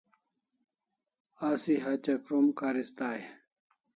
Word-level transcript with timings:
Asi 1.49 1.73
hatya 1.83 2.15
krom 2.25 2.45
karis 2.59 2.89
dai 2.97 3.21